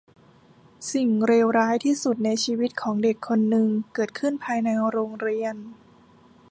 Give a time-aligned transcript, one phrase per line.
[0.91, 5.55] สิ่งเลวร้ายที่สุดในชีวิตของเด็กคนหนึ่งเกิดขึ้นภายในโรงเรียน